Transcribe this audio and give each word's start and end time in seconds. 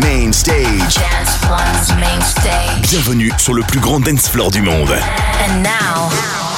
Main 0.00 0.32
Stage. 0.32 0.94
Dance 0.94 1.48
One's 1.48 1.90
Main 1.98 2.20
Stage. 2.20 2.90
Bienvenue 2.90 3.32
sur 3.38 3.54
le 3.54 3.62
plus 3.62 3.80
grand 3.80 4.00
dance 4.00 4.28
floor 4.28 4.50
du 4.50 4.62
monde. 4.62 4.90
And 4.90 5.62
now, 5.62 6.08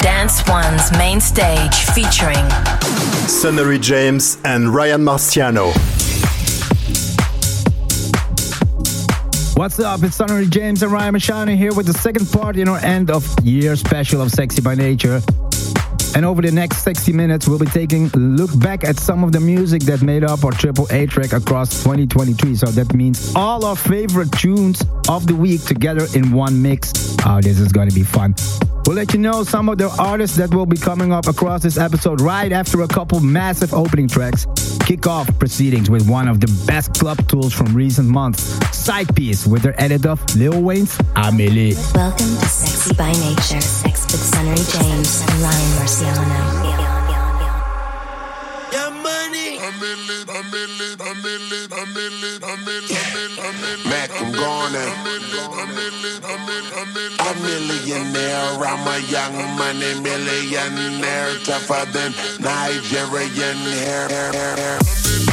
Dance 0.02 0.42
One's 0.48 0.90
Main 0.98 1.20
Stage 1.20 1.74
featuring 1.94 2.44
Sunnery 3.28 3.78
James 3.78 4.38
and 4.44 4.74
Ryan 4.74 5.02
Marciano. 5.02 5.72
What's 9.56 9.78
up? 9.78 10.02
It's 10.02 10.16
Sunnery 10.16 10.46
James 10.46 10.82
and 10.82 10.92
Ryan 10.92 11.14
Marciano 11.14 11.56
here 11.56 11.72
with 11.72 11.86
the 11.86 11.94
second 11.94 12.26
part 12.30 12.56
in 12.56 12.68
our 12.68 12.78
end 12.78 13.10
of 13.10 13.26
year 13.42 13.76
special 13.76 14.20
of 14.20 14.30
Sexy 14.30 14.60
by 14.60 14.74
Nature. 14.74 15.22
And 16.14 16.24
over 16.24 16.42
the 16.42 16.50
next 16.50 16.82
60 16.82 17.12
minutes, 17.12 17.46
we'll 17.46 17.58
be 17.58 17.66
taking 17.66 18.10
a 18.14 18.16
look 18.18 18.50
back 18.58 18.84
at 18.84 18.98
some 18.98 19.22
of 19.22 19.32
the 19.32 19.40
music 19.40 19.82
that 19.82 20.02
made 20.02 20.24
up 20.24 20.44
our 20.44 20.50
Triple 20.50 20.86
A 20.90 21.06
track 21.06 21.32
across 21.32 21.82
2023. 21.84 22.56
So 22.56 22.66
that 22.66 22.92
means 22.94 23.32
all 23.36 23.64
our 23.64 23.76
favorite 23.76 24.32
tunes 24.32 24.84
of 25.08 25.26
the 25.26 25.34
week 25.34 25.62
together 25.64 26.06
in 26.14 26.32
one 26.32 26.60
mix. 26.60 26.92
Oh, 27.24 27.40
this 27.40 27.60
is 27.60 27.72
going 27.72 27.88
to 27.88 27.94
be 27.94 28.02
fun. 28.02 28.34
We'll 28.86 28.96
let 28.96 29.12
you 29.12 29.20
know 29.20 29.44
some 29.44 29.68
of 29.68 29.78
the 29.78 29.88
artists 30.00 30.36
that 30.38 30.52
will 30.52 30.66
be 30.66 30.76
coming 30.76 31.12
up 31.12 31.28
across 31.28 31.62
this 31.62 31.78
episode 31.78 32.20
right 32.20 32.50
after 32.50 32.82
a 32.82 32.88
couple 32.88 33.20
massive 33.20 33.72
opening 33.72 34.08
tracks. 34.08 34.46
Kick 34.84 35.06
off 35.06 35.38
proceedings 35.38 35.88
with 35.88 36.08
one 36.08 36.26
of 36.26 36.40
the 36.40 36.64
best 36.66 36.94
club 36.94 37.28
tools 37.28 37.52
from 37.52 37.72
recent 37.72 38.08
months, 38.08 38.58
Sidepiece, 38.70 39.46
with 39.46 39.62
their 39.62 39.80
edit 39.80 40.06
of 40.06 40.20
Lil 40.34 40.60
Wayne's 40.60 40.98
A 41.14 41.30
Milli. 41.30 41.76
Welcome 41.94 42.26
to 42.26 42.46
Sexy 42.46 42.94
by 42.96 43.12
Nature, 43.12 43.60
with 44.12 44.22
Sunnery 44.22 44.56
James 44.56 45.20
and 45.20 45.30
Ryan 45.38 45.70
Marciano. 45.78 46.24
Mac, 53.86 54.10
I'm 54.20 54.32
gone 54.32 54.74
A 57.20 57.34
millionaire, 57.40 58.64
I'm 58.64 58.86
a 58.88 58.98
young 59.10 59.36
money 59.56 59.94
millionaire, 60.00 61.34
tougher 61.44 61.86
than 61.92 62.12
Nigerian 62.40 63.56
hair. 63.84 65.29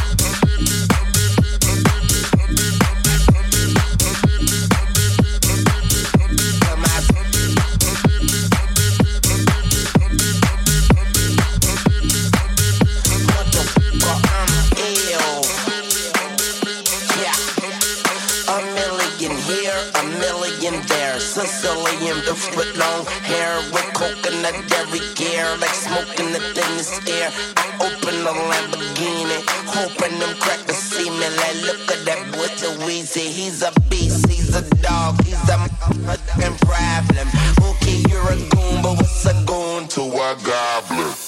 Sicilian, 22.07 22.25
the 22.25 22.35
foot 22.35 22.75
long 22.77 23.05
hair 23.23 23.57
with 23.71 23.93
coconut 23.93 24.55
every 24.73 24.99
gear, 25.15 25.45
like 25.57 25.73
smoking 25.73 26.31
the 26.31 26.39
thinnest 26.53 27.07
air. 27.07 27.31
I 27.57 27.67
open 27.81 28.15
a 28.21 28.33
Lamborghini, 28.49 29.43
hoping 29.65 30.19
them 30.19 30.35
crackers 30.39 30.77
see 30.77 31.09
me. 31.09 31.27
Like, 31.37 31.61
look 31.63 31.91
at 31.91 32.05
that 32.05 32.31
boy, 32.31 32.47
so 32.55 32.89
easy. 32.89 33.29
He's 33.29 33.61
a 33.61 33.71
beast, 33.89 34.27
he's 34.27 34.55
a 34.55 34.63
dog, 34.81 35.23
he's 35.23 35.49
a 35.49 35.57
fucking 36.05 36.57
problem. 36.59 37.27
Okay, 37.69 38.03
you're 38.09 38.31
a 38.31 38.35
goon, 38.35 38.81
but 38.81 38.95
what's 38.97 39.25
a 39.25 39.33
goon 39.45 39.87
to 39.89 40.01
a 40.01 40.37
goblin? 40.43 41.26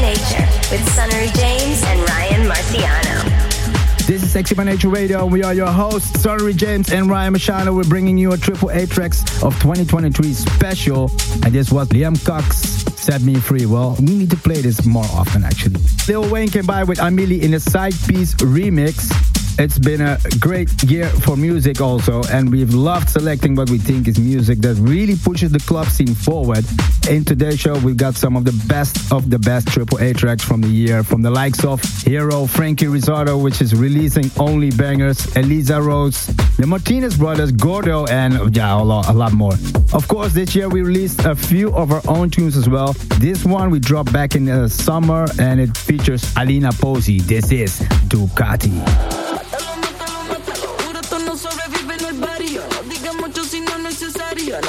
Nature 0.00 0.46
with 0.70 0.88
Sunnery 0.94 1.28
James 1.34 1.82
and 1.82 2.08
Ryan 2.08 2.48
Marciano. 2.48 4.06
This 4.06 4.22
is 4.22 4.30
Sexy 4.30 4.54
by 4.54 4.64
Nature 4.64 4.88
Radio. 4.88 5.26
We 5.26 5.42
are 5.42 5.52
your 5.52 5.66
hosts, 5.66 6.22
Sunnery 6.22 6.54
James 6.54 6.92
and 6.92 7.10
Ryan 7.10 7.34
Marciano. 7.34 7.76
We're 7.76 7.84
bringing 7.84 8.16
you 8.16 8.32
a 8.32 8.38
triple 8.38 8.70
A 8.70 8.86
tracks 8.86 9.22
of 9.42 9.54
2023 9.60 10.32
special. 10.32 11.10
And 11.44 11.52
this 11.52 11.70
was 11.70 11.88
Liam 11.88 12.16
Cox, 12.24 12.56
Set 12.96 13.22
Me 13.22 13.34
Free. 13.34 13.66
Well, 13.66 13.96
we 13.98 14.16
need 14.16 14.30
to 14.30 14.36
play 14.36 14.60
this 14.60 14.86
more 14.86 15.04
often, 15.12 15.44
actually. 15.44 15.80
Lil 16.06 16.30
Wayne 16.30 16.48
came 16.48 16.64
by 16.64 16.84
with 16.84 17.00
A 17.00 17.10
Milli 17.10 17.42
in 17.42 17.54
a 17.54 17.60
side 17.60 17.94
piece 18.06 18.34
remix. 18.36 19.12
It's 19.60 19.76
been 19.76 20.00
a 20.00 20.18
great 20.38 20.70
year 20.84 21.08
for 21.08 21.36
music 21.36 21.80
also, 21.80 22.22
and 22.30 22.48
we've 22.48 22.72
loved 22.72 23.10
selecting 23.10 23.56
what 23.56 23.68
we 23.68 23.78
think 23.78 24.06
is 24.06 24.16
music 24.16 24.60
that 24.60 24.76
really 24.76 25.16
pushes 25.16 25.50
the 25.50 25.58
club 25.58 25.88
scene 25.88 26.14
forward. 26.14 26.64
In 27.10 27.24
today's 27.24 27.58
show, 27.58 27.76
we've 27.80 27.96
got 27.96 28.14
some 28.14 28.36
of 28.36 28.44
the 28.44 28.52
best 28.68 29.12
of 29.12 29.30
the 29.30 29.38
best 29.40 29.66
AAA 29.66 30.16
tracks 30.16 30.44
from 30.44 30.60
the 30.60 30.68
year, 30.68 31.02
from 31.02 31.22
the 31.22 31.30
likes 31.30 31.64
of 31.64 31.82
Hero, 32.04 32.46
Franky 32.46 32.86
Rizardo, 32.86 33.42
which 33.42 33.60
is 33.60 33.74
releasing 33.74 34.30
only 34.38 34.70
bangers, 34.70 35.26
Eliza 35.34 35.82
Rose, 35.82 36.26
the 36.56 36.66
Martinez 36.66 37.16
Brothers, 37.16 37.50
Gordo, 37.50 38.06
and 38.06 38.54
yeah, 38.54 38.80
a 38.80 38.84
lot, 38.84 39.08
a 39.08 39.12
lot 39.12 39.32
more. 39.32 39.54
Of 39.92 40.06
course, 40.06 40.32
this 40.32 40.54
year 40.54 40.68
we 40.68 40.82
released 40.82 41.24
a 41.24 41.34
few 41.34 41.74
of 41.74 41.90
our 41.90 42.02
own 42.06 42.30
tunes 42.30 42.56
as 42.56 42.68
well. 42.68 42.92
This 43.18 43.44
one 43.44 43.70
we 43.70 43.80
dropped 43.80 44.12
back 44.12 44.36
in 44.36 44.44
the 44.44 44.68
summer, 44.68 45.26
and 45.40 45.58
it 45.58 45.76
features 45.76 46.32
Alina 46.36 46.68
Posi. 46.70 47.20
This 47.22 47.50
is 47.50 47.80
Ducati. 48.06 49.27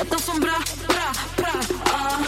No 0.09 0.17
te 0.17 0.23
asombra, 0.23 0.53
pra, 0.87 1.11
pra, 1.35 1.51
ah. 1.93 2.19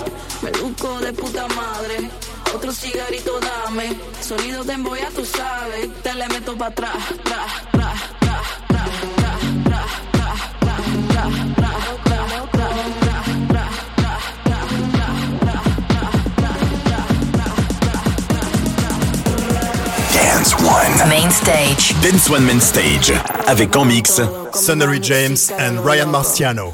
Me 0.42 0.52
busco 0.52 1.00
de 1.00 1.14
puta 1.14 1.48
madre. 1.50 2.10
Otro 2.54 2.72
cigarrito 2.72 3.40
dame. 3.40 3.96
Sonido 4.22 4.64
de 4.64 4.74
emboya, 4.74 5.10
tú 5.16 5.26
sabes. 5.26 5.90
Te 6.04 6.14
le 6.14 6.28
meto 6.28 6.56
pa' 6.58 6.68
atrás, 6.68 6.98
tra, 7.24 7.46
tra, 7.72 7.94
tra, 8.20 8.42
tra, 8.68 8.84
tra, 9.16 9.86
tra, 10.14 10.26
tra, 10.62 10.76
tra, 11.00 12.22
tra, 12.52 12.68
tra. 12.76 12.82
Dance 20.14 20.56
One. 20.56 21.10
Main 21.10 21.32
stage. 21.32 21.94
Dance 22.02 22.30
One 22.30 22.46
Main 22.46 22.60
Stage. 22.60 23.14
Avec 23.48 23.76
en 23.76 23.86
mix. 23.86 24.20
Sunnery 24.54 25.00
James 25.00 25.52
and 25.52 25.80
Ryan 25.86 26.10
Marciano. 26.10 26.74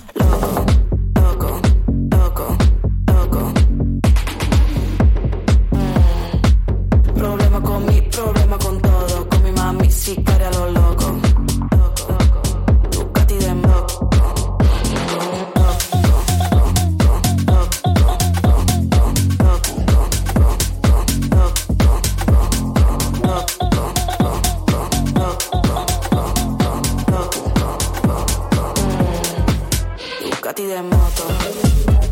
Ducati 30.48 30.66
de 30.66 30.82
moto. 30.82 32.07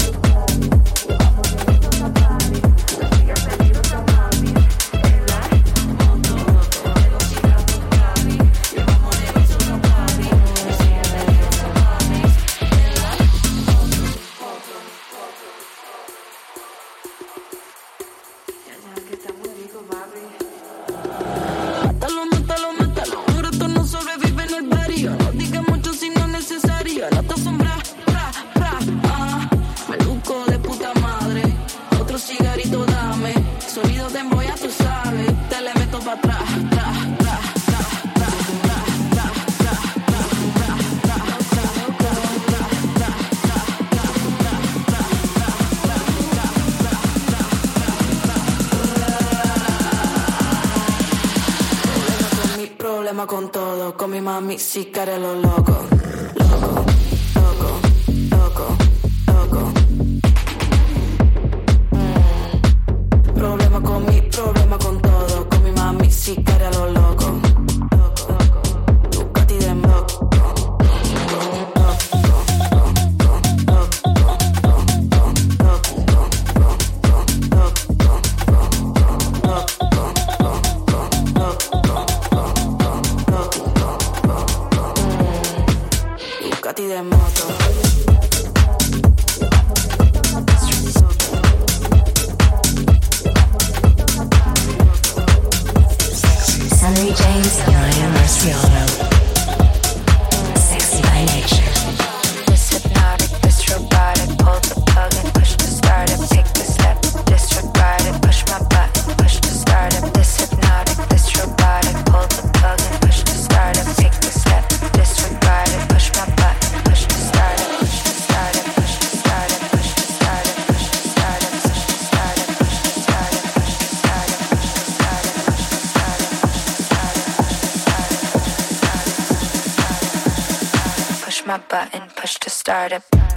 started. 132.65 133.34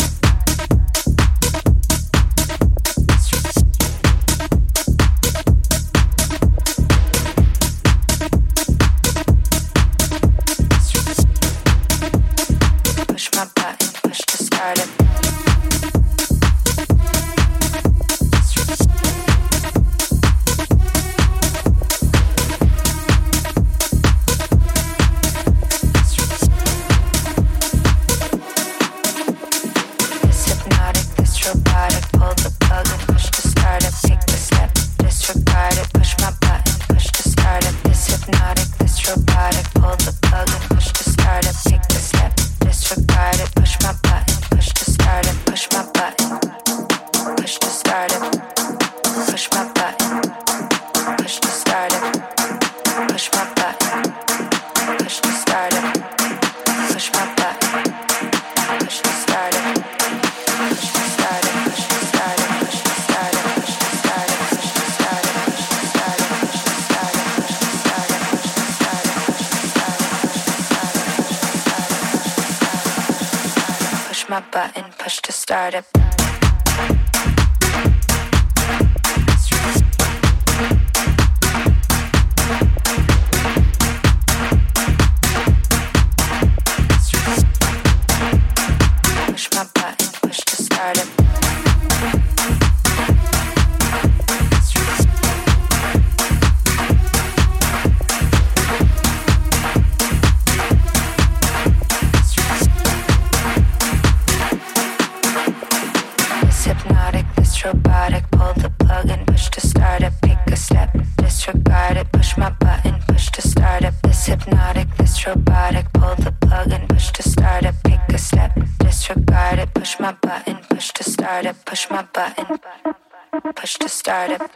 Start. 124.27 124.51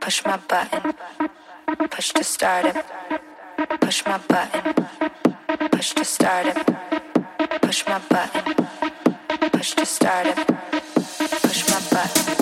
Push 0.00 0.24
my 0.24 0.36
button. 0.36 0.94
Push 1.90 2.12
to 2.12 2.24
start 2.24 2.64
it. 2.66 2.84
Push 3.80 4.04
my 4.06 4.18
button. 4.18 4.74
Push 5.70 5.92
to 5.94 6.04
start 6.04 6.46
it. 6.46 6.56
Push 7.62 7.86
my 7.86 7.98
button. 8.08 8.54
Push 9.52 9.74
to 9.74 9.86
start 9.86 10.26
it. 10.26 10.46
Push 11.42 11.68
my 11.70 11.80
button. 11.90 12.41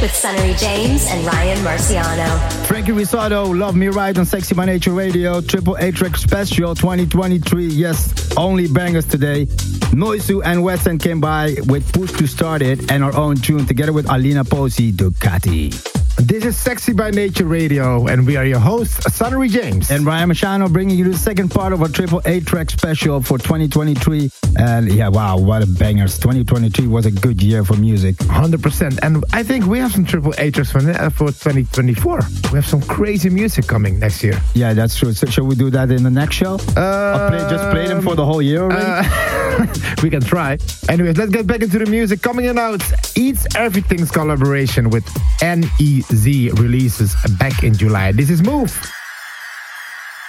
With 0.00 0.14
Sunnery 0.14 0.54
James 0.54 1.08
and 1.08 1.26
Ryan 1.26 1.58
Marciano. 1.64 2.66
Franky 2.66 2.92
Rizardo, 2.92 3.58
Love 3.58 3.74
Me 3.74 3.88
Right 3.88 4.16
on 4.16 4.26
Sexy 4.26 4.54
by 4.54 4.64
Nature 4.64 4.92
Radio, 4.92 5.40
Triple 5.40 5.74
A 5.76 5.90
Track 5.90 6.16
Special 6.16 6.76
2023. 6.76 7.66
Yes, 7.66 8.36
only 8.36 8.68
bangers 8.68 9.06
today. 9.06 9.46
Noizu 9.90 10.40
and 10.44 10.60
Westend 10.60 11.02
came 11.02 11.20
by 11.20 11.56
with 11.66 11.92
Push 11.92 12.12
to 12.12 12.28
Start 12.28 12.62
It 12.62 12.92
and 12.92 13.02
our 13.02 13.16
own 13.16 13.36
tune 13.36 13.66
together 13.66 13.92
with 13.92 14.08
Alina 14.08 14.44
Posi, 14.44 14.92
Ducati. 14.92 15.97
This 16.20 16.44
is 16.44 16.56
Sexy 16.58 16.92
by 16.92 17.12
Nature 17.12 17.44
Radio, 17.44 18.08
and 18.08 18.26
we 18.26 18.34
are 18.36 18.44
your 18.44 18.58
hosts, 18.58 19.14
Sunnery 19.14 19.48
James. 19.48 19.92
And 19.92 20.04
Ryan 20.04 20.30
Marciano 20.30 20.70
bringing 20.70 20.98
you 20.98 21.04
the 21.04 21.16
second 21.16 21.50
part 21.50 21.72
of 21.72 21.80
our 21.80 21.86
Triple 21.88 22.20
A 22.24 22.40
track 22.40 22.70
special 22.70 23.22
for 23.22 23.38
2023. 23.38 24.28
And 24.58 24.92
yeah, 24.92 25.08
wow, 25.08 25.38
what 25.38 25.62
a 25.62 25.66
bangers. 25.66 26.18
2023 26.18 26.88
was 26.88 27.06
a 27.06 27.12
good 27.12 27.40
year 27.40 27.64
for 27.64 27.76
music. 27.76 28.16
100%. 28.16 28.98
And 29.04 29.24
I 29.32 29.44
think 29.44 29.66
we 29.66 29.78
have 29.78 29.92
some 29.92 30.04
Triple 30.04 30.34
A 30.38 30.50
tracks 30.50 30.72
for, 30.72 30.78
uh, 30.78 31.08
2024. 31.08 32.18
We 32.50 32.56
have 32.56 32.66
some 32.66 32.82
crazy 32.82 33.30
music 33.30 33.68
coming 33.68 34.00
next 34.00 34.24
year. 34.24 34.40
Yeah, 34.54 34.74
that's 34.74 34.96
true. 34.96 35.12
So, 35.12 35.28
shall 35.28 35.46
we 35.46 35.54
do 35.54 35.70
that 35.70 35.92
in 35.92 36.02
the 36.02 36.10
next 36.10 36.34
show? 36.34 36.54
Uh, 36.76 37.28
play, 37.30 37.38
just 37.48 37.70
play 37.70 37.86
them 37.86 38.02
for 38.02 38.16
the 38.16 38.26
whole 38.26 38.42
year 38.42 38.62
already? 38.62 39.08
Uh, 39.08 39.66
we 40.02 40.10
can 40.10 40.20
try. 40.20 40.58
Anyways, 40.88 41.16
let's 41.16 41.30
get 41.30 41.46
back 41.46 41.62
into 41.62 41.78
the 41.78 41.86
music. 41.86 42.22
Coming 42.22 42.46
in 42.46 42.58
out, 42.58 42.82
Eats 43.16 43.46
Everything's 43.54 44.10
collaboration 44.10 44.90
with 44.90 45.06
NE 45.40 46.02
Z 46.12 46.50
releases 46.54 47.14
back 47.38 47.62
in 47.62 47.74
July. 47.74 48.12
This 48.12 48.30
is 48.30 48.42
Move. 48.42 48.72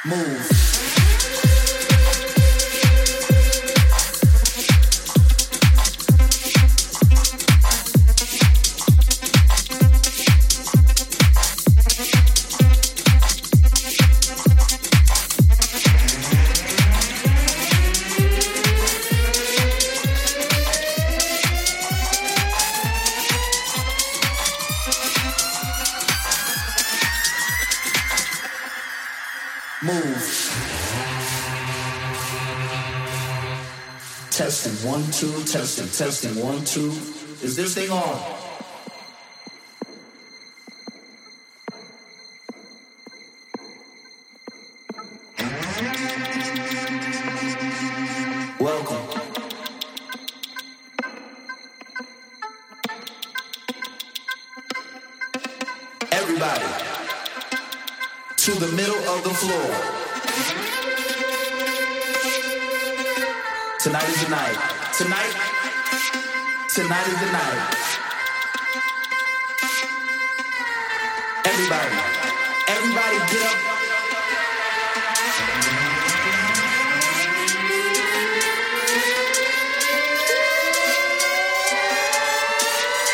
Move. 0.05 0.88
Two, 35.19 35.43
testing, 35.43 35.89
testing, 35.89 36.41
one, 36.41 36.63
two. 36.63 36.87
Is 37.43 37.57
this 37.57 37.75
thing 37.75 37.89
on? 37.89 37.99
Welcome. 48.61 48.95
Everybody 56.13 56.63
to 58.37 58.51
the 58.51 58.71
middle 58.73 58.95
of 58.95 59.23
the 59.25 59.33
floor. 59.33 59.99
Tonight 63.79 64.07
is 64.07 64.23
the 64.23 64.29
night. 64.29 64.78
Tonight, 64.99 65.31
tonight 66.67 67.07
is 67.07 67.19
the 67.23 67.31
night. 67.31 67.59
Everybody, 71.45 71.95
everybody 72.67 73.17
get 73.31 73.43
up. 73.47 73.57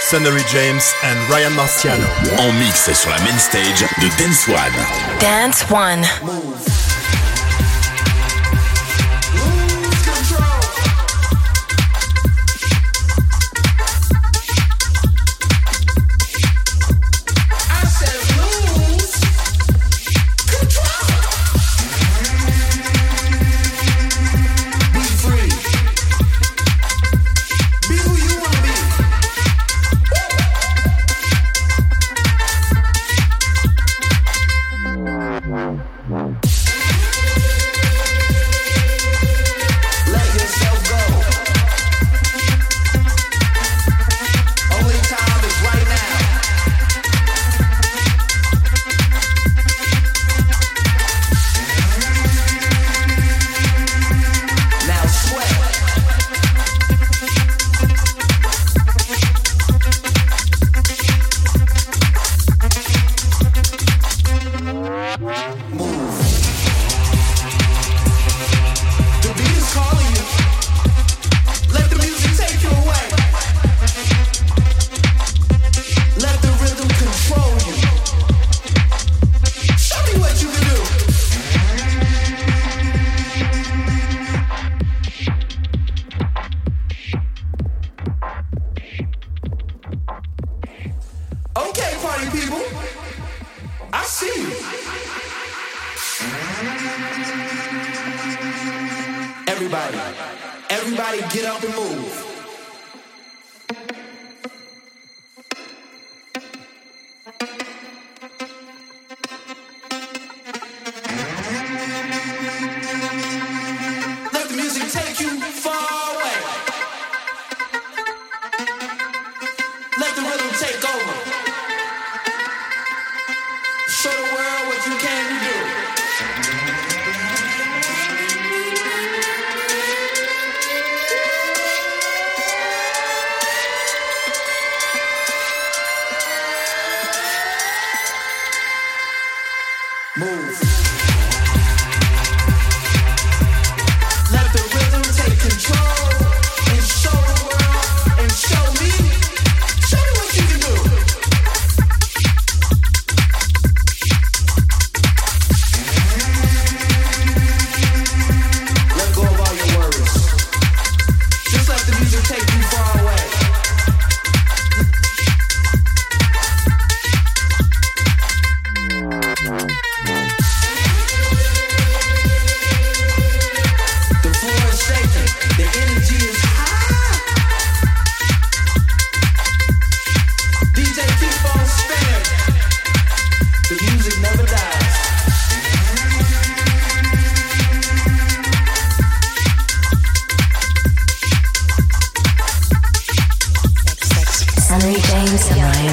Sunnery 0.09 0.41
James 0.49 0.91
and 1.03 1.29
Ryan 1.29 1.53
Marciano. 1.53 2.07
En 2.39 2.51
mix 2.53 2.91
sur 2.95 3.11
la 3.11 3.19
main 3.19 3.37
stage 3.37 3.85
de 4.01 4.09
Dance 4.17 4.47
One. 4.47 5.19
Dance 5.19 5.63
One. 5.69 6.03
Move. 6.23 6.74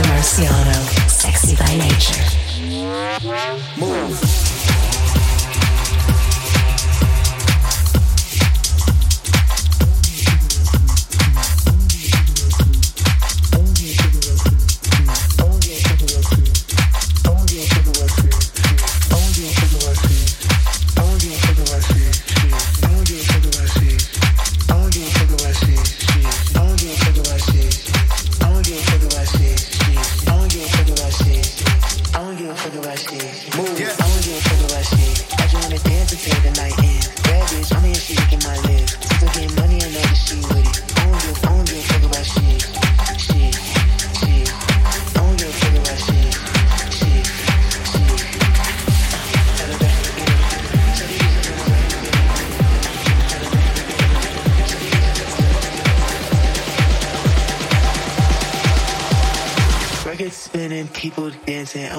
Marciano, 0.08 0.74
sexy 1.08 1.54
by 1.56 1.76
nature. 1.76 2.24
Move. 3.78 4.61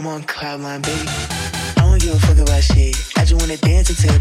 I'm 0.03 0.07
on 0.07 0.23
cloud 0.23 0.59
nine, 0.59 0.81
baby. 0.81 1.07
I 1.07 1.73
don't 1.77 2.01
give 2.01 2.13
a 2.13 2.19
fuck 2.19 2.37
about 2.37 2.61
shit. 2.61 2.93
I 3.15 3.23
just 3.23 3.39
wanna 3.39 3.55
dance 3.55 3.89
until 3.89 4.19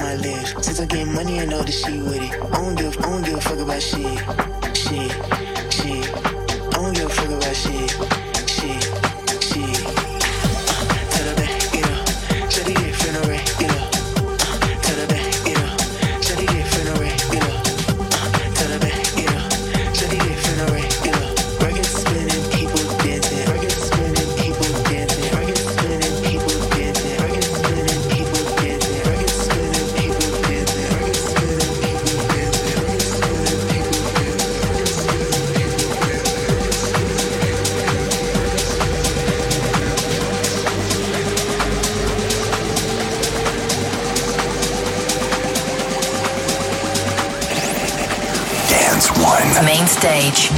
my 0.00 0.16
lips. 0.16 0.54
Since 0.64 0.80
I 0.80 0.86
get 0.86 1.06
money, 1.06 1.40
I 1.40 1.44
know 1.44 1.62
that 1.62 1.72
she 1.72 2.00
with 2.00 2.22
it. 2.22 2.32
I 2.32 2.62
don't 2.62 2.74
give, 2.74 2.98
I 2.98 3.02
don't 3.02 3.22
give 3.24 3.34
a 3.34 3.40
fuck 3.40 3.58
about 3.58 3.82
shit. 3.82 4.49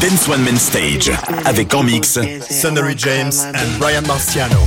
Dance 0.03 0.27
One 0.27 0.43
Man 0.43 0.57
Stage 0.57 1.12
avec 1.45 1.73
en 1.75 1.85
mix 1.85 2.19
James 2.97 3.31
and 3.55 3.79
Brian 3.79 4.03
Marciano. 4.03 4.59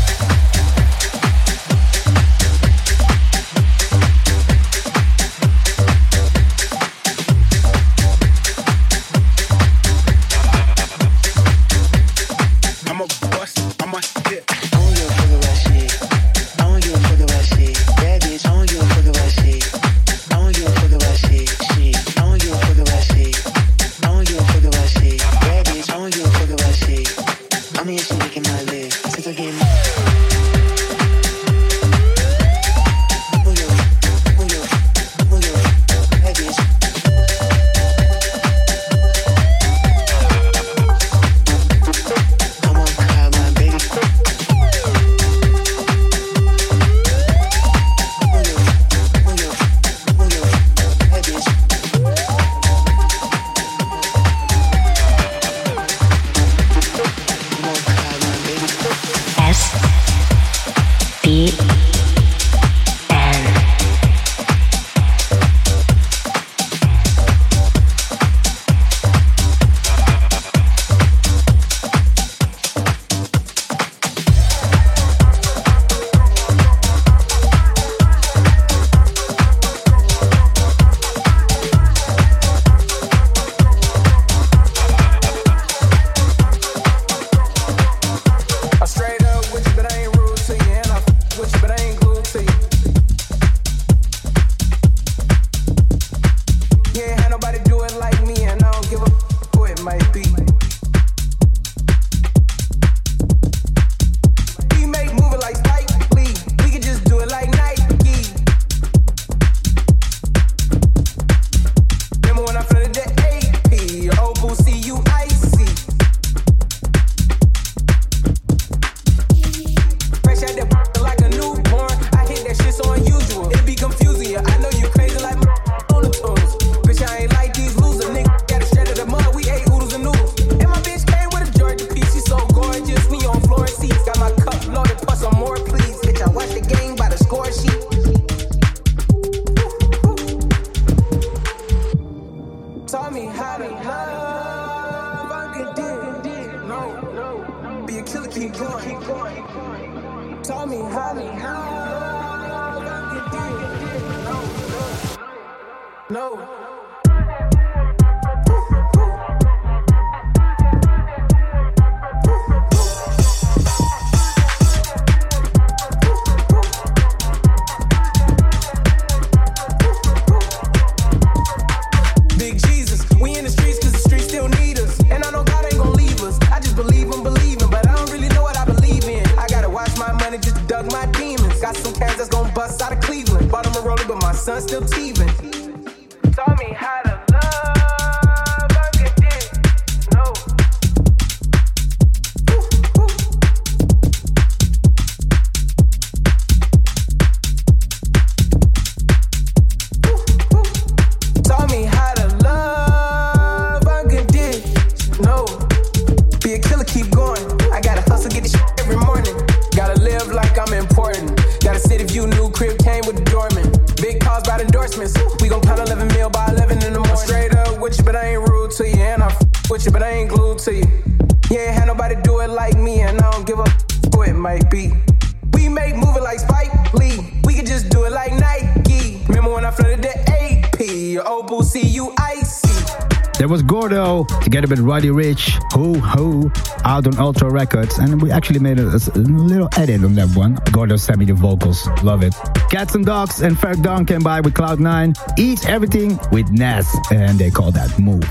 Roddy 235.10 235.34
Ricch, 235.34 235.62
Ho 235.74 235.94
Ho, 236.00 236.52
out 236.84 237.06
on 237.08 237.18
Ultra 237.20 237.50
Records. 237.50 237.98
And 238.00 238.22
we 238.22 238.32
actually 238.32 238.60
made 238.60 238.80
a, 238.80 238.88
a 238.88 239.20
little 239.20 239.70
edit 239.78 240.04
on 240.04 240.16
that 240.16 240.36
one. 240.36 240.58
Gordo 240.72 240.96
sent 240.96 241.20
me 241.20 241.26
the 241.26 241.34
vocals. 241.34 241.88
Love 242.04 242.24
it. 242.24 242.34
Cats 242.72 242.96
and 242.96 243.06
Dogs 243.06 243.42
and 243.42 243.56
Ferg 243.56 243.84
Dawn 243.84 244.06
came 244.06 244.24
by 244.24 244.42
with 244.42 244.54
Cloud9. 244.54 245.38
Eat 245.38 245.68
everything 245.70 246.20
with 246.32 246.50
Nas. 246.52 246.88
And 247.12 247.38
they 247.38 247.52
call 247.52 247.72
that 247.72 247.98
Move. 248.00 248.24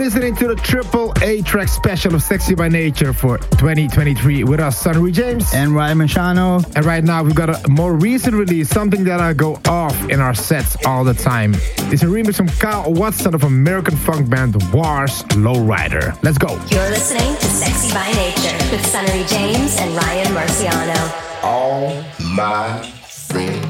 You're 0.00 0.06
listening 0.06 0.34
to 0.36 0.48
the 0.48 0.54
triple 0.54 1.12
A 1.20 1.42
track 1.42 1.68
special 1.68 2.14
of 2.14 2.22
Sexy 2.22 2.54
by 2.54 2.68
Nature 2.68 3.12
for 3.12 3.36
2023 3.36 4.44
with 4.44 4.58
us, 4.58 4.78
Sunnery 4.80 5.12
James 5.12 5.52
and 5.52 5.74
Ryan 5.74 5.98
Marciano. 5.98 6.64
And 6.74 6.86
right 6.86 7.04
now 7.04 7.22
we've 7.22 7.34
got 7.34 7.50
a 7.50 7.68
more 7.68 7.92
recent 7.92 8.34
release, 8.34 8.70
something 8.70 9.04
that 9.04 9.20
I 9.20 9.34
go 9.34 9.60
off 9.66 10.08
in 10.08 10.18
our 10.18 10.32
sets 10.32 10.74
all 10.86 11.04
the 11.04 11.12
time. 11.12 11.52
It's 11.92 12.02
a 12.02 12.06
remix 12.06 12.36
from 12.36 12.48
Kyle 12.48 12.90
Watson 12.90 13.34
of 13.34 13.44
American 13.44 13.94
funk 13.94 14.30
band 14.30 14.54
War's 14.72 15.22
Lowrider. 15.34 16.18
Let's 16.22 16.38
go. 16.38 16.48
You're 16.70 16.88
listening 16.88 17.36
to 17.36 17.44
Sexy 17.44 17.92
by 17.92 18.10
Nature 18.12 18.56
with 18.72 18.86
Sunnery 18.86 19.26
James 19.26 19.76
and 19.80 19.94
Ryan 19.94 20.28
Marciano. 20.28 21.44
All 21.44 22.02
my 22.34 22.82
friends 23.04 23.62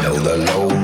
know 0.00 0.16
the 0.20 0.42
lowrider. 0.46 0.75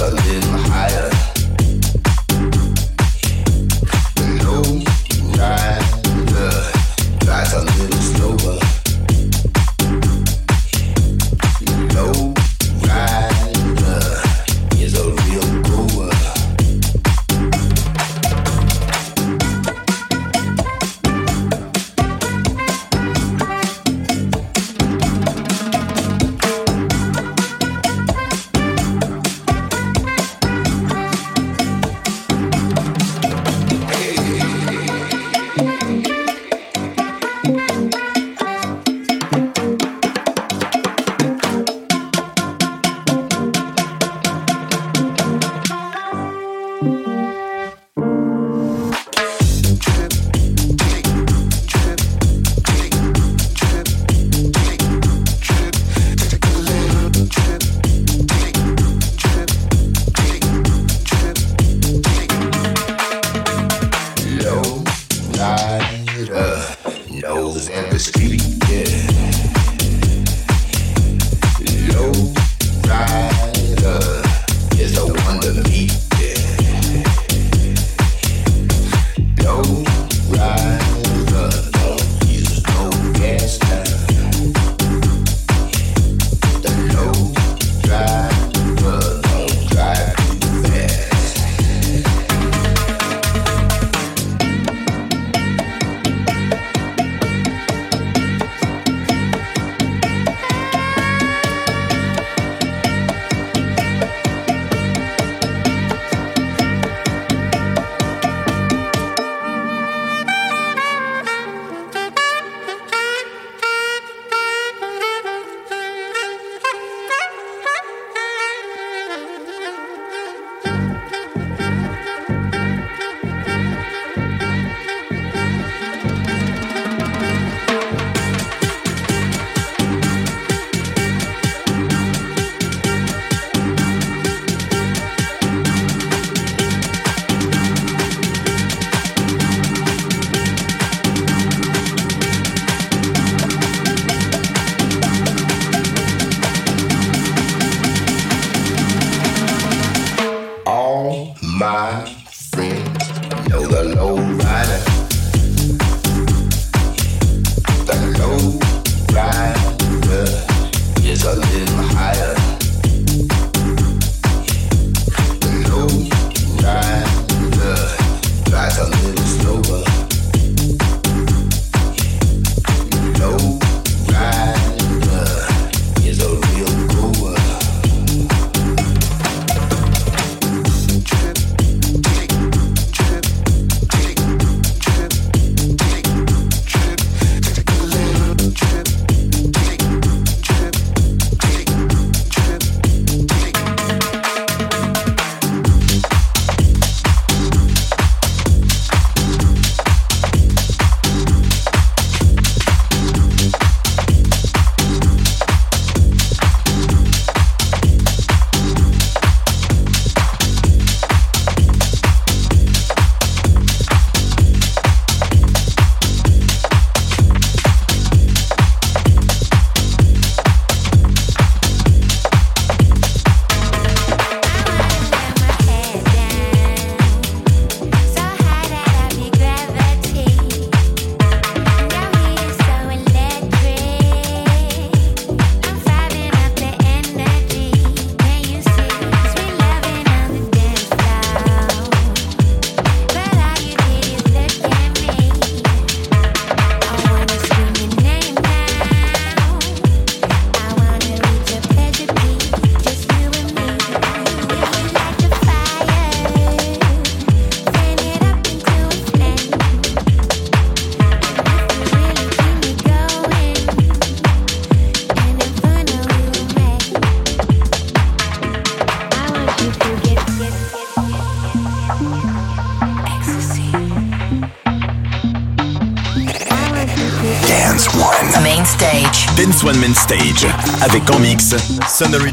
A 0.00 0.10
little 0.10 0.47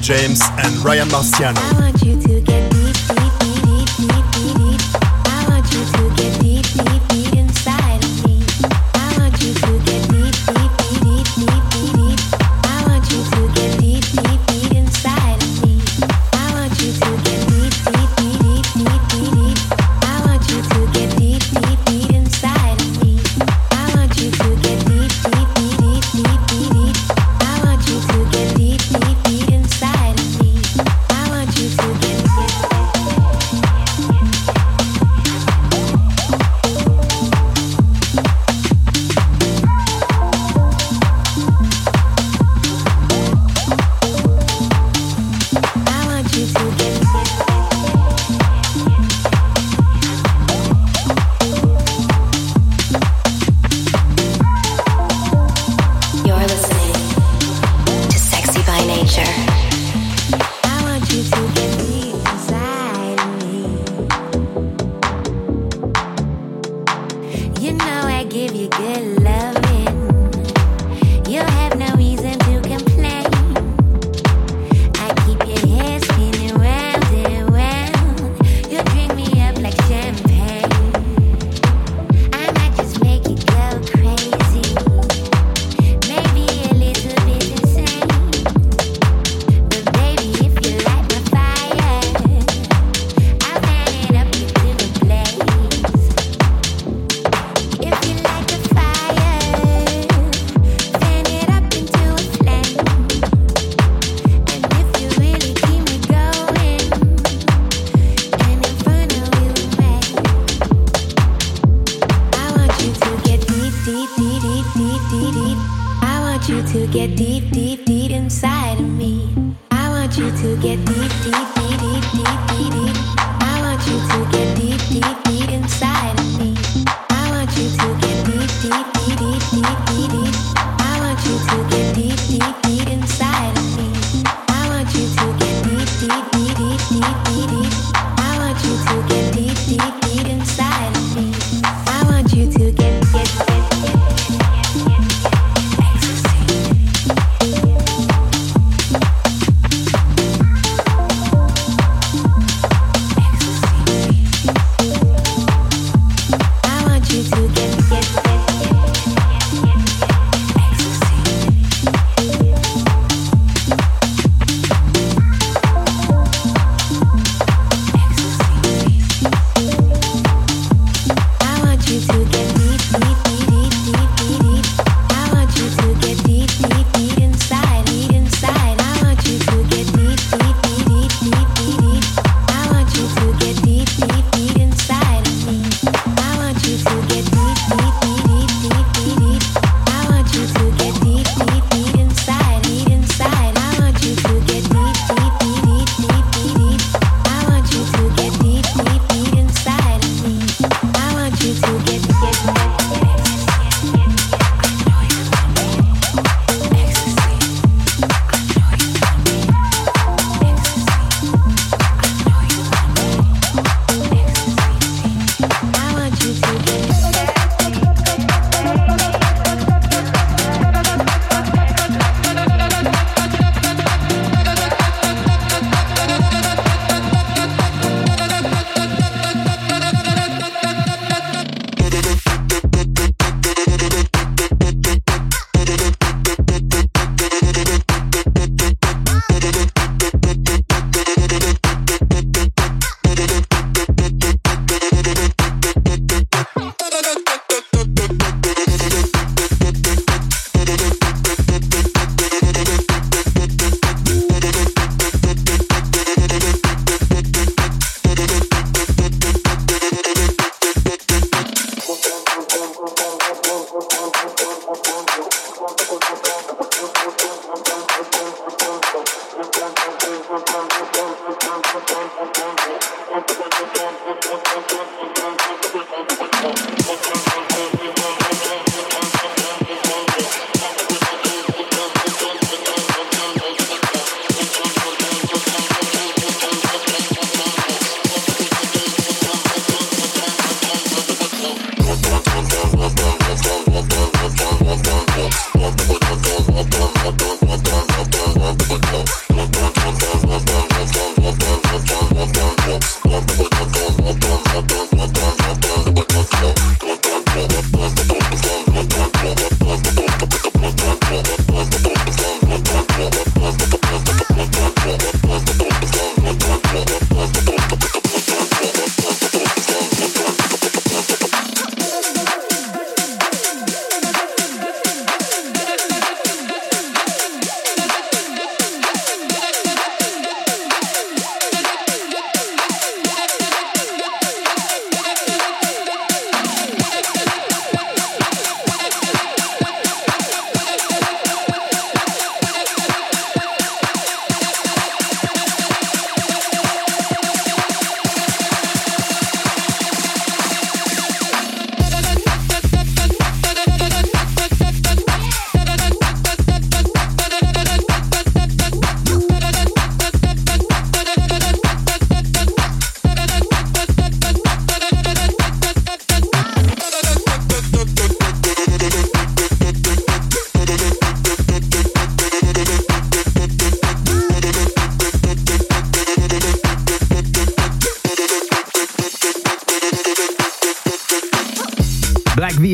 James 0.05 0.39
and 0.59 0.85
Ryan 0.85 1.07
Marciano. 1.07 1.84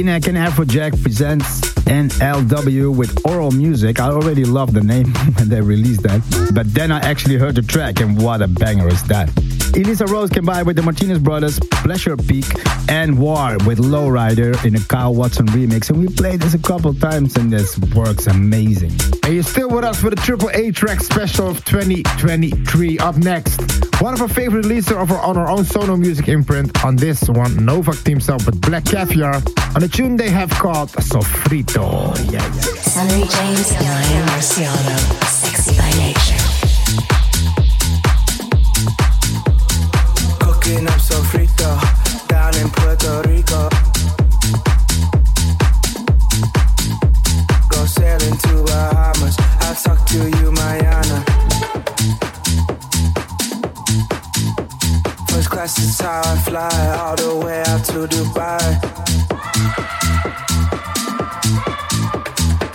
V-neck 0.02 0.26
and 0.30 0.36
Afrojack 0.36 1.00
presents 1.04 1.62
NLW 1.86 2.98
with 2.98 3.24
oral 3.24 3.52
music. 3.52 4.00
I 4.00 4.10
already 4.10 4.46
love 4.46 4.74
the 4.74 4.82
name 4.82 5.14
when 5.36 5.48
they 5.48 5.62
released 5.62 6.02
that, 6.02 6.22
but 6.56 6.74
then 6.74 6.92
I 6.92 7.02
actually 7.02 7.38
heard 7.38 7.54
the 7.54 7.62
track 7.62 8.00
and 8.02 8.20
what 8.20 8.42
a 8.42 8.48
banger 8.48 8.88
is 8.88 9.04
that. 9.04 9.30
Elisa 9.74 10.06
Rose 10.06 10.30
came 10.30 10.46
by 10.46 10.64
with 10.64 10.76
the 10.76 10.82
Martinez 10.82 11.20
Brothers, 11.20 11.60
Pleasure 11.60 12.18
Peak, 12.18 12.46
and 12.90 13.18
War 13.18 13.58
with 13.66 13.80
Lowrider 13.80 14.64
in 14.66 14.76
a 14.76 14.80
Kyle 14.80 15.16
Watson 15.16 15.46
remix. 15.48 15.90
And 15.90 16.00
we 16.00 16.08
played 16.08 16.42
this 16.42 16.54
a 16.54 16.60
couple 16.60 16.94
times 16.94 17.38
and 17.38 17.52
this 17.52 17.78
works 17.96 18.28
amazing. 18.28 18.92
And 19.24 19.34
you're 19.34 19.44
still 19.44 19.70
with 19.70 19.86
us 19.86 20.02
for 20.02 20.10
the 20.10 20.18
Triple 20.18 20.50
A 20.54 20.72
track 20.72 21.00
special 21.00 21.50
of 21.50 21.64
2023. 21.66 23.00
Up 23.00 23.16
next, 23.18 23.62
one 24.02 24.14
of 24.14 24.22
our 24.22 24.28
favorite 24.28 24.66
releases 24.66 24.92
of 24.92 25.12
our, 25.12 25.20
on 25.22 25.38
our 25.38 25.50
own 25.50 25.64
Sono 25.64 25.96
Music 25.96 26.28
imprint. 26.28 26.84
On 26.84 26.96
this 26.96 27.30
one, 27.30 27.64
Novak 27.64 28.04
teams 28.04 28.30
up 28.30 28.46
with 28.46 28.60
Black 28.60 28.84
Caviar 28.86 29.42
on 29.76 29.84
a 29.84 29.88
tune 29.88 30.18
they 30.18 30.30
have 30.30 30.50
called 30.50 30.90
Sofrito. 30.90 32.16
Yeah, 32.32 32.44
yeah. 32.44 32.62
Sunnery 32.82 33.28
James 33.28 33.72
and 33.72 33.88
Ryan 33.88 34.28
Marciano, 34.28 34.98
sexy 35.26 35.78
by 35.78 35.90
nature. 35.98 36.41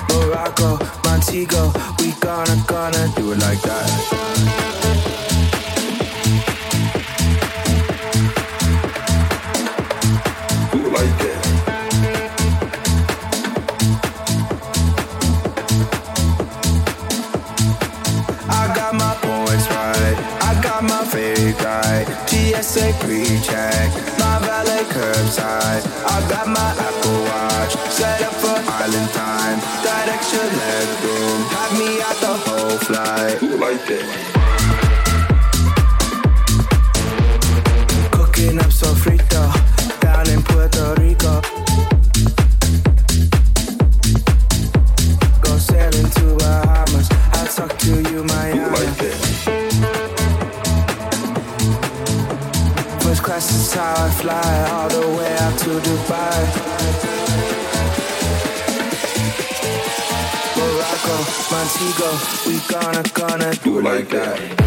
Morocco, 0.08 0.78
Montego, 1.04 1.72
we 1.98 2.12
gonna, 2.20 2.62
gonna 2.66 3.12
do 3.16 3.32
it 3.32 3.38
like 3.38 3.60
that. 3.62 4.65
TSA 22.62 22.94
pre-check. 23.00 23.90
My 24.18 24.38
valet 24.40 24.84
curbside. 24.88 25.84
I 26.06 26.26
got 26.30 26.46
my 26.48 26.74
Apple 26.78 27.22
Watch 27.24 27.92
set 27.92 28.22
up 28.22 28.32
for 28.32 28.56
island 28.72 29.10
time. 29.10 29.58
That 29.84 30.08
extra 30.08 30.40
me 31.78 32.00
the 32.20 32.34
whole 32.44 32.78
flight. 32.78 33.42
Like 33.60 33.86
that. 33.88 34.35
Gonna, 62.68 63.02
gonna 63.14 63.54
do 63.56 63.80
like 63.80 64.08
that. 64.08 64.65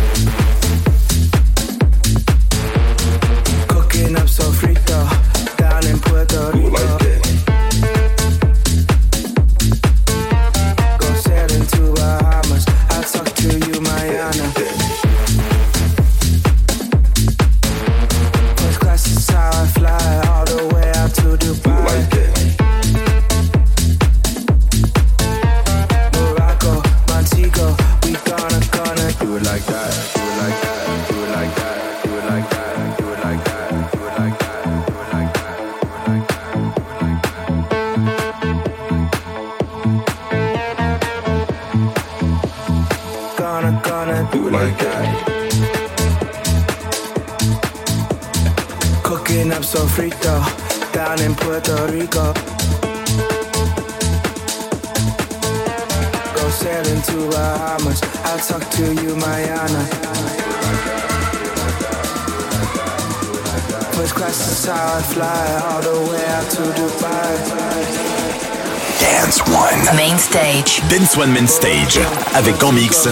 One 71.38 71.47
Stage. 71.47 71.99
Avec 72.34 72.63
en 72.63 72.71
mix 72.71 73.07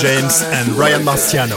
James 0.00 0.30
and 0.52 0.76
Ryan 0.76 1.04
Marciano. 1.04 1.56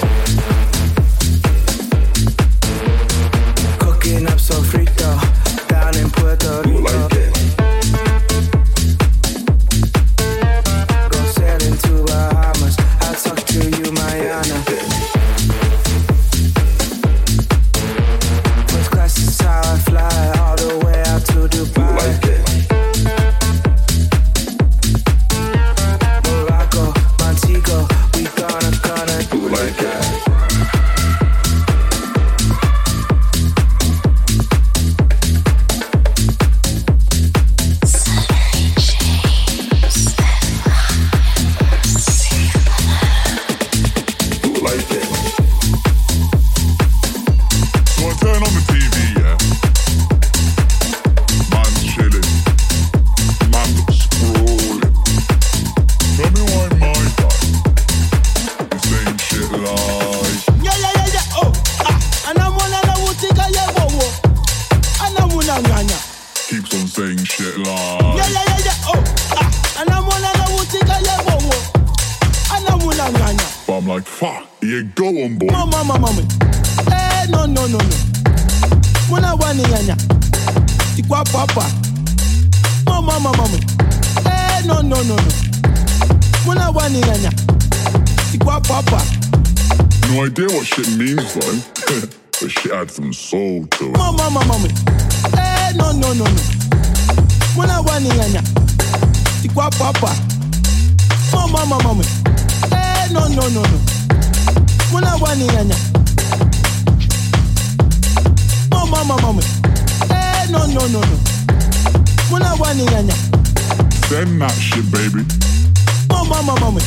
Mama. 116.61 116.79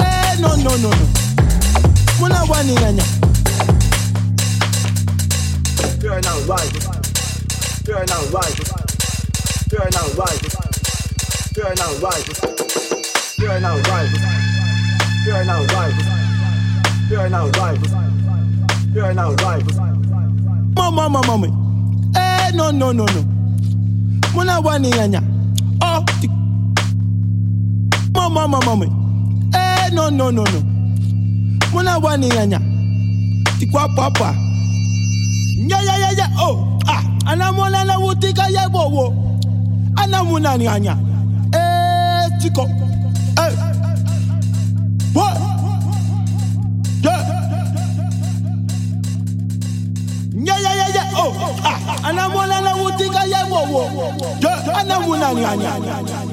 Eh, 0.00 0.36
no, 0.40 0.56
no, 0.56 0.76
no, 0.76 0.88
no. 0.90 1.06
Muna 2.18 2.42
wani 2.48 2.74
nyanya. 2.74 3.04
You're 6.02 6.20
now 6.22 6.38
right. 6.48 6.72
You're 7.86 8.06
now 8.06 8.22
right. 8.32 8.58
You're 9.70 9.90
now 9.90 10.06
right. 10.16 10.42
You're 11.56 11.74
now 11.76 11.92
right. 12.00 12.28
You're 13.38 13.60
now 13.60 13.76
right. 13.76 14.10
You're 15.26 15.44
now 15.44 15.62
right. 15.74 15.94
You're 17.10 17.28
now 17.28 17.46
right. 17.60 17.80
You're 18.94 19.14
now 19.14 19.32
right. 19.34 19.64
Mama, 20.76 21.08
mama, 21.08 21.22
mama. 21.26 21.46
Eh, 22.16 22.50
no, 22.54 22.70
no, 22.70 22.92
no, 22.92 23.04
no. 23.04 23.22
Muna 24.34 24.60
wani 24.64 24.90
nyanya. 24.90 25.22
Oh, 25.82 26.04
Mama, 28.14 28.48
mama, 28.48 28.76
mama. 28.76 29.01
No, 29.92 30.08
no, 30.08 30.30
no, 30.30 30.42
no. 30.44 30.60
Muna 31.72 31.98
wani 31.98 32.28
nyanya. 32.28 32.60
Tikwa 33.58 33.88
papa. 33.88 34.34
Ya, 35.68 35.82
ya, 35.82 35.96
ya, 35.98 36.10
ya. 36.12 36.28
Oh, 36.40 36.78
ah. 36.86 37.02
Anamona 37.26 37.84
na 37.84 37.98
wutika 37.98 38.48
ya 38.48 38.68
bowo. 38.68 39.14
Anamuna 39.96 40.58
nyanya. 40.58 40.96
Eh, 41.52 42.30
tiko. 42.40 42.62
Eh. 42.62 43.52
What? 45.14 45.36
Yeah. 47.02 47.20
Yeah, 50.34 50.58
yeah, 50.60 50.88
yeah. 50.94 51.12
Oh, 51.16 51.32
ah. 51.64 52.08
Anamona 52.08 52.60
na 52.60 52.74
wutika 52.74 53.24
ya 53.24 53.44
bowo. 53.46 53.90
Anamuna 54.74 55.34
nyanya. 55.34 55.70
Hey, 55.72 56.31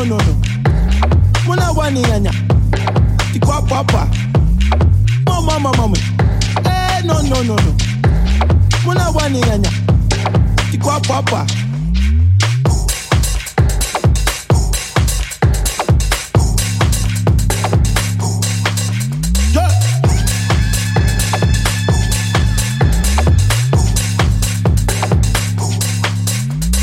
no, 0.00 0.04
no, 0.04 0.16
no. 0.16 0.34
Muna 1.46 1.70
wani 1.72 2.00
nyanya. 2.02 2.32
Tikwa 3.32 3.62
papa. 3.62 4.08
Mama, 5.26 5.58
mama, 5.60 5.76
mama. 5.76 5.96
Eh, 6.64 7.02
no, 7.04 7.20
no, 7.22 7.42
no, 7.42 7.54
no. 7.56 7.74
Muna 8.84 9.10
wani 9.10 9.40
nyanya. 9.40 9.70
Tikwa 10.70 11.00
papa. 11.00 11.46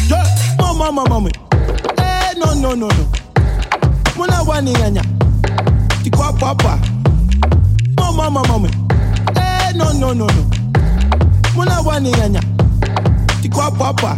Yeah, 0.09 0.55
mama, 0.59 0.91
mama, 0.91 1.29
no 2.61 2.73
no 2.75 2.87
no. 2.87 3.05
Muna 4.15 4.41
wani 4.43 4.73
yanya 4.73 5.03
ti 6.03 6.09
kwa 6.09 6.33
papa 6.33 6.79
mama 7.97 8.27
oh, 8.27 8.31
mama. 8.31 8.43
Mama 8.47 8.69
eh 9.35 9.73
no 9.75 9.91
no 9.93 10.13
no 10.13 10.25
no. 10.27 10.43
Muna 11.55 11.81
wani 11.81 12.11
yanya 12.11 12.41
ti 13.41 13.49
kwa 13.49 13.71
papa 13.71 14.17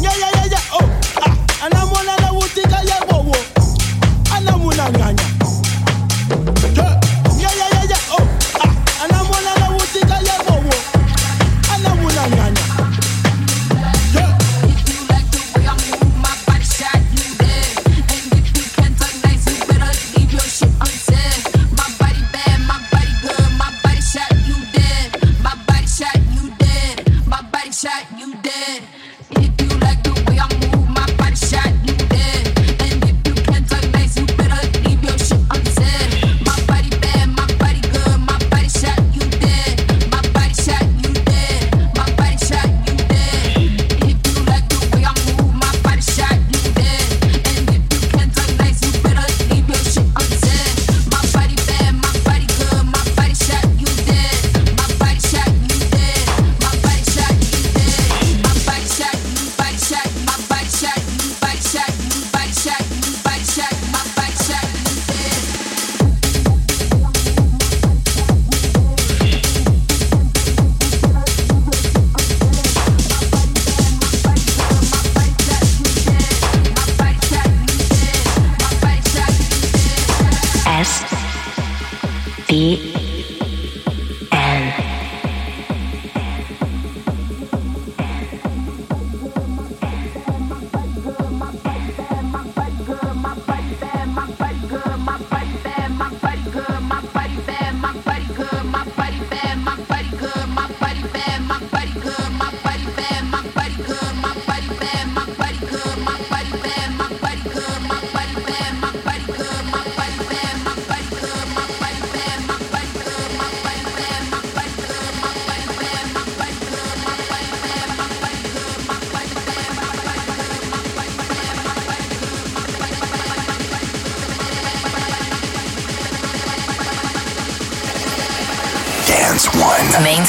nya 0.00 0.10
ya 0.10 0.28
ya 0.30 0.44
ya 0.50 0.58
oh 0.72 0.84
ah. 1.22 1.66
Ana 1.66 1.86
muna 1.86 2.16
na 2.20 2.32
wuti 2.32 2.60
ka 2.62 2.80
ya 2.82 2.96
wo 3.10 3.18
wo. 3.22 3.36
Ana 4.36 4.56
muna 4.58 4.84
yanya 4.98 5.24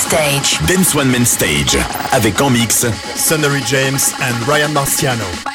stage. 0.10 0.60
Dance 0.66 0.96
One 0.96 1.12
Main 1.12 1.26
Stage. 1.26 1.78
Avec 2.12 2.42
en 2.42 2.50
mix 2.50 2.86
Sonnery 3.16 3.62
James 3.66 4.00
and 4.22 4.48
Ryan 4.48 4.70
Marciano. 4.70 5.49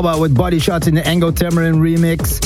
With 0.00 0.34
Body 0.34 0.58
Shots 0.58 0.86
in 0.86 0.94
the 0.94 1.06
Ango 1.06 1.30
Tamarin 1.30 1.76
remix. 1.76 2.40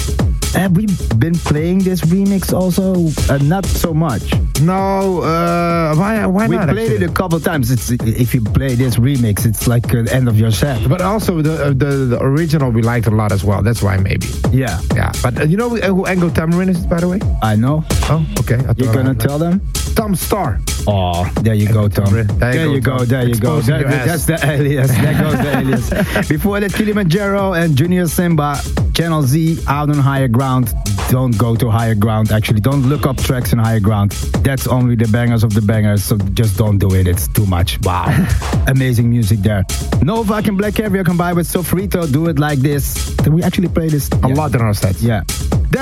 Have 0.54 0.76
we 0.76 0.86
been 1.18 1.34
playing 1.34 1.78
this 1.84 2.00
remix 2.00 2.52
also? 2.52 2.94
Uh, 3.32 3.38
not 3.38 3.64
so 3.64 3.94
much. 3.94 4.22
No, 4.60 5.22
uh, 5.22 5.94
why, 5.94 6.26
why 6.26 6.48
we 6.48 6.56
not? 6.56 6.68
played 6.68 6.90
actually? 6.90 7.04
it 7.06 7.10
a 7.10 7.14
couple 7.14 7.38
times. 7.38 7.70
It's 7.70 7.90
if 7.90 8.34
you 8.34 8.40
play 8.42 8.74
this 8.74 8.96
remix, 8.96 9.46
it's 9.46 9.68
like 9.68 9.86
the 9.86 10.08
end 10.12 10.28
of 10.28 10.36
your 10.36 10.50
set. 10.50 10.88
But 10.88 11.00
also 11.00 11.42
the, 11.42 11.66
uh, 11.66 11.68
the 11.68 12.06
the 12.10 12.18
original 12.20 12.72
we 12.72 12.82
liked 12.82 13.06
a 13.06 13.12
lot 13.12 13.30
as 13.30 13.44
well. 13.44 13.62
That's 13.62 13.82
why 13.82 13.98
maybe. 13.98 14.26
Yeah, 14.50 14.80
yeah. 14.96 15.12
But 15.22 15.40
uh, 15.40 15.44
you 15.44 15.56
know 15.56 15.68
who 15.70 16.06
Ango 16.06 16.30
Tamarin 16.30 16.68
is, 16.70 16.84
by 16.86 16.98
the 17.00 17.08
way? 17.08 17.20
I 17.40 17.54
know. 17.54 17.84
Oh, 18.10 18.26
okay. 18.40 18.58
You're 18.76 18.92
gonna 18.92 19.14
tell 19.14 19.38
them? 19.38 19.60
Tom 19.94 20.14
Staar. 20.14 20.58
Oh, 20.86 21.24
there 21.42 21.54
you 21.54 21.68
go, 21.72 21.88
Tom. 21.88 22.12
There 22.12 22.24
There, 22.24 22.66
you 22.68 22.80
go, 22.80 22.98
go. 22.98 23.04
There 23.04 23.26
you 23.28 23.34
go. 23.36 23.60
That- 23.60 24.06
that's 24.06 24.26
the 24.26 24.38
alias. 24.44 24.90
There 24.90 25.18
goes 25.20 25.38
the 25.38 25.58
alias. 25.58 26.28
Before 26.28 26.60
that, 26.60 26.72
Kilimanjaro 26.74 27.54
and 27.54 27.76
Junior 27.76 28.06
Simba, 28.06 28.60
Channel 28.92 29.22
Z, 29.22 29.58
out 29.66 29.88
on 29.90 29.98
higher 29.98 30.28
ground. 30.28 30.72
Don't 31.10 31.36
go 31.38 31.54
to 31.56 31.70
higher 31.70 31.94
ground. 31.94 32.32
Actually, 32.32 32.60
don't 32.60 32.82
look 32.88 33.06
up 33.06 33.16
tracks 33.18 33.52
in 33.52 33.58
higher 33.58 33.80
ground. 33.80 34.12
That's 34.42 34.66
only 34.66 34.94
the 34.96 35.06
bangers 35.08 35.44
of 35.44 35.52
the 35.54 35.60
bangers. 35.62 36.02
So 36.04 36.16
just 36.18 36.56
don't 36.58 36.78
do 36.78 36.92
it. 36.94 37.06
It's 37.06 37.28
too 37.28 37.46
much. 37.46 37.78
Wow, 37.82 38.06
amazing 38.66 39.10
music 39.10 39.40
there. 39.40 39.64
Novak 40.02 40.48
and 40.48 40.56
Black 40.58 40.74
Caviar 40.74 41.04
combined 41.04 41.36
with 41.36 41.46
Sofrito. 41.48 42.10
Do 42.10 42.26
it 42.28 42.38
like 42.38 42.58
this. 42.58 42.94
Did 43.16 43.32
we 43.32 43.42
actually 43.42 43.68
play 43.68 43.88
this 43.88 44.08
A 44.22 44.28
lot 44.28 44.54
in 44.54 44.60
our 44.62 44.74
sets. 44.74 45.02
Yeah. 45.02 45.22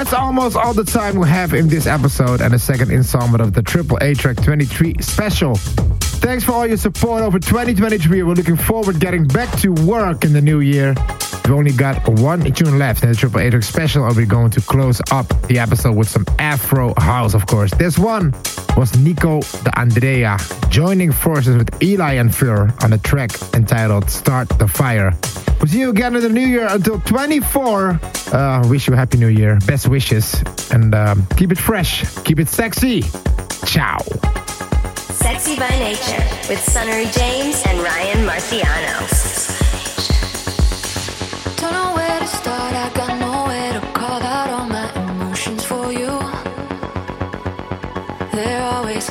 That's 0.03 0.15
almost 0.15 0.57
all 0.57 0.75
the 0.75 0.83
time 0.83 1.17
we 1.17 1.29
have 1.29 1.55
in 1.55 1.69
this 1.69 1.87
episode 1.87 2.41
and 2.41 2.53
the 2.53 2.59
second 2.59 2.91
installment 2.91 3.41
of 3.41 3.53
the 3.53 3.63
Triple 3.63 3.99
A 4.01 4.15
Track 4.15 4.43
23 4.43 4.97
special. 4.99 5.57
Thanks 6.23 6.45
for 6.45 6.53
all 6.53 6.67
your 6.69 6.77
support 6.77 7.21
over 7.21 7.41
2023. 7.41 8.23
We're 8.23 8.35
looking 8.35 8.57
forward 8.57 9.01
getting 9.01 9.27
back 9.27 9.59
to 9.59 9.73
work 9.73 10.25
in 10.25 10.33
the 10.33 10.41
new 10.41 10.61
year. 10.61 10.95
We've 11.45 11.51
only 11.53 11.73
got 11.73 12.09
one 12.09 12.41
tune 12.53 12.79
left 12.79 13.03
in 13.03 13.09
the 13.09 13.17
Triple 13.17 13.41
Track 13.51 13.65
special, 13.65 14.07
and 14.07 14.17
we're 14.17 14.27
going 14.27 14.51
to 14.53 14.61
close 14.61 15.03
up 15.11 15.27
the 15.49 15.59
episode 15.59 15.97
with 15.97 16.09
some 16.09 16.25
Afro 16.39 16.95
House, 16.97 17.35
of 17.35 17.47
course. 17.47 17.73
This 17.75 17.99
one 17.99 18.33
was 18.77 18.97
Nico 18.97 19.41
de 19.41 19.77
Andrea 19.77 20.39
joining 20.69 21.11
forces 21.11 21.57
with 21.57 21.83
Eli 21.83 22.13
and 22.15 22.33
Fur 22.33 22.73
on 22.83 22.93
a 22.93 22.99
track 22.99 23.33
entitled 23.53 24.09
Start 24.09 24.49
the 24.61 24.69
Fire. 24.69 25.13
We'll 25.59 25.67
see 25.67 25.81
you 25.81 25.91
again 25.91 26.15
in 26.15 26.23
the 26.23 26.29
new 26.29 26.47
year 26.47 26.69
until 26.71 27.01
24. 27.01 28.01
Uh, 28.33 28.69
wish 28.69 28.87
you 28.87 28.95
a 28.95 28.97
happy 28.97 29.19
new 29.19 29.27
year. 29.27 29.59
Best 29.67 29.89
wishes. 29.89 30.41
And 30.71 30.95
um, 30.95 31.27
keep 31.37 31.51
it 31.51 31.59
fresh. 31.59 32.05
Keep 32.23 32.39
it 32.39 32.49
sexy. 32.49 33.03
Ciao. 33.67 33.99
Sexy 35.13 35.57
by 35.57 35.69
Nature 35.79 36.25
with 36.49 36.59
Sunnery 36.59 37.05
James 37.13 37.63
and 37.67 37.79
Ryan 37.81 38.27
Marciano. 38.27 38.97
Don't 41.57 41.73
know 41.73 41.95
where 41.95 42.19
to 42.19 42.27
start, 42.27 42.75
I 42.75 42.91
got 42.95 43.19
nowhere 43.21 43.75
to 43.75 43.81
carve 43.93 44.23
out 44.23 44.49
all 44.49 44.67
my 44.67 44.91
emotions 45.11 45.65
for 45.65 45.93
you. 45.93 46.09
They're 48.33 48.63
always 48.63 49.11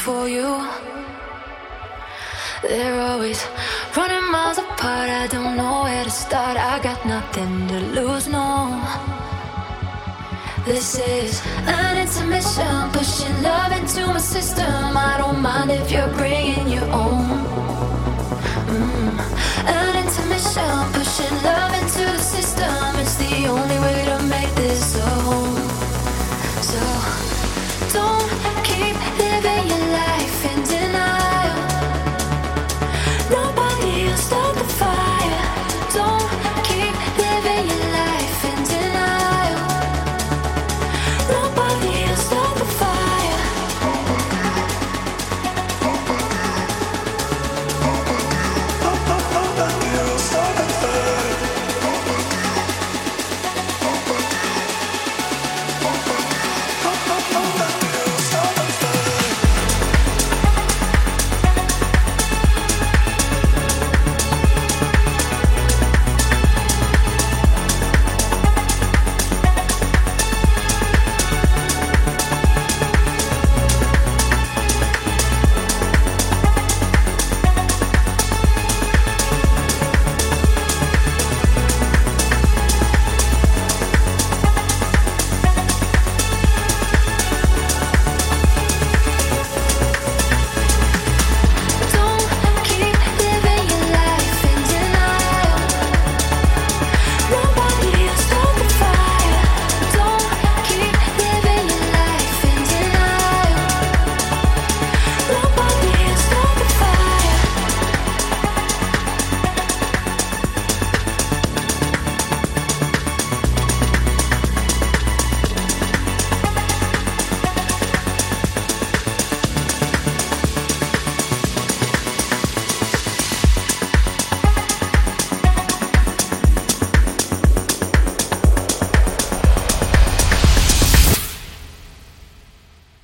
for 0.00 0.28
you. 0.28 0.68
They're 2.62 3.00
always 3.00 3.44
running 3.96 4.30
miles 4.30 4.58
apart, 4.58 5.08
I 5.10 5.26
don't 5.28 5.56
know 5.56 5.82
where 5.82 6.04
to 6.04 6.10
start. 6.10 6.56
I 6.56 6.78
got 6.82 7.04
nothing 7.06 7.68
to 7.68 7.78
lose, 7.96 8.28
no. 8.28 8.80
This 10.64 10.98
is 10.98 11.42
an 11.66 11.96
intermission, 11.96 12.90
pushing 12.92 13.42
love 13.42 13.72
into 13.72 14.06
my 14.06 14.18
system. 14.18 14.96
I 14.96 15.16
don't 15.18 15.40
mind 15.40 15.70
if 15.70 15.90
you're 15.90 16.12
bringing 16.20 16.68
your 16.68 16.88
own. 16.92 17.24
Mm. 18.68 19.14
An 19.76 19.96
intermission, 20.04 20.74
pushing 20.92 21.36
love 21.42 21.67